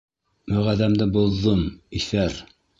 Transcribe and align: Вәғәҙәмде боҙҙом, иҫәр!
Вәғәҙәмде 0.53 1.09
боҙҙом, 1.19 1.63
иҫәр! 2.03 2.43